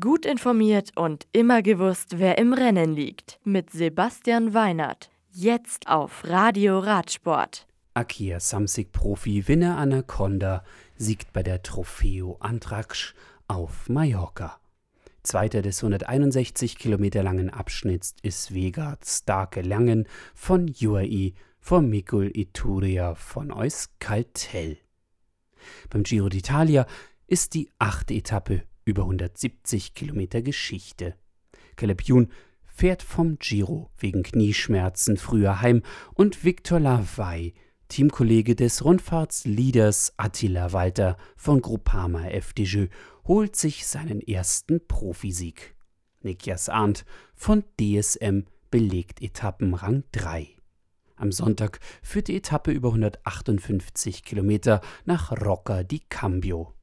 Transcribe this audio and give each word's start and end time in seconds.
Gut 0.00 0.24
informiert 0.24 0.92
und 0.96 1.26
immer 1.32 1.60
gewusst, 1.60 2.18
wer 2.18 2.38
im 2.38 2.54
Rennen 2.54 2.94
liegt. 2.94 3.38
Mit 3.44 3.68
Sebastian 3.68 4.54
Weinert. 4.54 5.10
Jetzt 5.30 5.88
auf 5.88 6.24
Radio 6.24 6.78
Radsport. 6.78 7.66
Akia 7.92 8.40
Samsic 8.40 8.92
Profi 8.92 9.46
Winner 9.46 9.76
Anaconda 9.76 10.64
siegt 10.96 11.34
bei 11.34 11.42
der 11.42 11.62
Trofeo 11.62 12.38
Antrax 12.40 13.12
auf 13.46 13.90
Mallorca. 13.90 14.58
Zweiter 15.22 15.60
des 15.60 15.84
161 15.84 16.78
Kilometer 16.78 17.22
langen 17.22 17.50
Abschnitts 17.50 18.14
ist 18.22 18.54
Vegard 18.54 19.04
Starke 19.04 19.60
Langen 19.60 20.08
von 20.34 20.74
UAE 20.80 21.34
vor 21.60 21.82
Mikul 21.82 22.30
Ituria 22.34 23.14
von 23.16 23.52
Euskaltel. 23.52 24.78
Beim 25.90 26.04
Giro 26.04 26.28
d'Italia 26.28 26.86
ist 27.26 27.52
die 27.52 27.70
achte 27.78 28.14
Etappe 28.14 28.62
über 28.84 29.02
170 29.02 29.94
Kilometer 29.94 30.42
Geschichte. 30.42 31.14
Caleb 31.76 32.02
fährt 32.64 33.02
vom 33.02 33.38
Giro 33.38 33.90
wegen 33.98 34.22
Knieschmerzen 34.22 35.16
früher 35.16 35.60
heim 35.60 35.82
und 36.14 36.44
Victor 36.44 36.80
Lavay, 36.80 37.54
Teamkollege 37.88 38.56
des 38.56 38.84
Rundfahrtsleaders 38.84 40.14
Attila 40.16 40.72
Walter 40.72 41.16
von 41.36 41.62
Groupama 41.62 42.28
FDJ, 42.28 42.86
holt 43.26 43.54
sich 43.56 43.86
seinen 43.86 44.20
ersten 44.20 44.86
Profisieg. 44.86 45.76
Nikias 46.22 46.68
Arndt 46.68 47.04
von 47.34 47.62
DSM 47.78 48.44
belegt 48.70 49.22
Etappenrang 49.22 50.02
3. 50.12 50.48
Am 51.16 51.30
Sonntag 51.30 51.78
führt 52.02 52.26
die 52.26 52.36
Etappe 52.36 52.72
über 52.72 52.88
158 52.88 54.24
Kilometer 54.24 54.80
nach 55.04 55.30
Rocca 55.30 55.84
di 55.84 56.00
Cambio. 56.08 56.74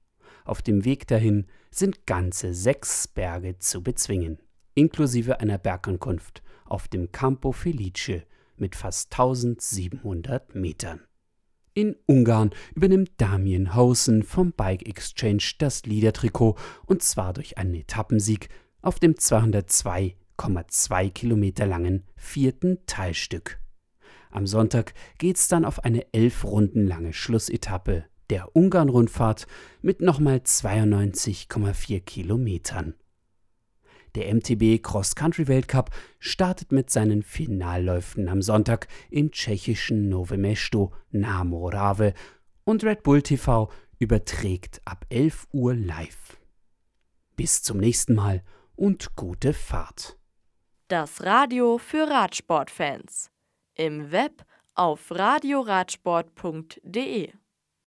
Auf 0.46 0.62
dem 0.62 0.86
Weg 0.86 1.08
dahin 1.08 1.46
sind 1.70 2.06
ganze 2.06 2.54
sechs 2.54 3.08
Berge 3.08 3.58
zu 3.60 3.82
bezwingen, 3.82 4.40
inklusive 4.74 5.40
einer 5.40 5.58
Bergankunft 5.58 6.42
auf 6.66 6.88
dem 6.88 7.12
Campo 7.12 7.52
Felice 7.52 8.24
mit 8.58 8.76
fast 8.76 9.12
1700 9.14 10.56
Metern. 10.56 11.02
In 11.74 11.96
Ungarn 12.06 12.52
übernimmt 12.76 13.12
Damien 13.18 13.74
Hausen 13.76 14.24
vom 14.24 14.52
Bike 14.52 14.86
Exchange 14.88 15.54
das 15.58 15.86
Liedertrikot 15.86 16.58
und 16.86 17.02
zwar 17.02 17.32
durch 17.34 17.58
einen 17.58 17.76
Etappensieg 17.76 18.50
auf 18.82 19.00
dem 19.00 19.14
202,2 19.14 21.12
Kilometer 21.12 21.66
langen 21.66 22.04
vierten 22.18 22.80
Teilstück. 22.88 23.60
Am 24.32 24.48
Sonntag 24.48 24.94
geht's 25.18 25.48
dann 25.48 25.64
auf 25.64 25.84
eine 25.84 26.14
elf 26.14 26.44
Runden 26.44 26.88
lange 26.88 27.14
Schlussetappe 27.14 28.06
der 28.32 28.56
Ungarn-Rundfahrt 28.56 29.46
mit 29.82 30.02
nochmal 30.02 30.38
92,4 30.38 32.00
Kilometern. 32.00 32.96
Der 34.16 34.34
MTB 34.34 34.82
Cross-Country-Weltcup 34.82 35.92
startet 36.20 36.72
mit 36.72 36.90
seinen 36.90 37.22
Finalläufen 37.24 38.30
am 38.30 38.42
Sonntag 38.42 38.88
im 39.10 39.32
tschechischen 39.32 40.10
Nové 40.10 40.38
Mesto 40.38 40.94
nahe 41.12 41.44
Morave 41.46 42.14
und 42.64 42.84
Red 42.84 43.04
Bull 43.04 43.22
TV 43.22 43.70
überträgt 44.00 44.82
ab 44.86 45.06
11 45.10 45.48
Uhr 45.52 45.76
live. 45.76 46.40
Bis 47.36 47.62
zum 47.64 47.78
nächsten 47.78 48.16
Mal 48.16 48.44
und 48.76 49.16
gute 49.16 49.54
Fahrt. 49.54 50.18
Das 50.88 51.24
Radio 51.24 51.78
für 51.78 52.10
Radsportfans. 52.10 53.30
Im 53.76 54.12
Web 54.12 54.44
auf 54.74 55.12
radioradsport.de 55.12 57.34